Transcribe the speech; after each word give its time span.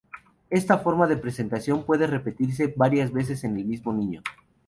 Esta 0.49 0.79
forma 0.79 1.05
de 1.05 1.15
presentación 1.15 1.85
puede 1.85 2.07
repetirse 2.07 2.73
varias 2.75 3.13
veces 3.13 3.43
en 3.43 3.55
el 3.55 3.65
mismo 3.65 3.93
niño. 3.93 4.23